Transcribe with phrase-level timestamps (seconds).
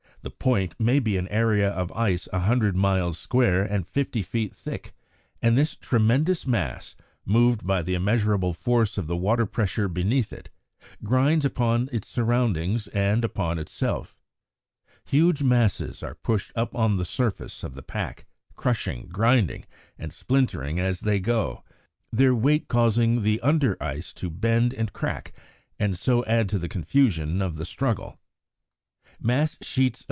[0.23, 4.53] The "point" may be an area of ice a hundred miles square and fifty feet
[4.53, 4.93] thick,
[5.41, 6.93] and this tremendous mass,
[7.25, 10.51] moved by the immeasurable force of the water pressure beneath it,
[11.03, 14.19] grinds upon its surroundings and upon itself.
[15.05, 19.65] Huge masses are pushed up on to the surface of the pack, crushing, grinding,
[19.97, 21.63] and splintering as they go,
[22.11, 25.33] their weight causing the under ice to bend and crack,
[25.79, 28.19] and so add to the confusion of the struggle.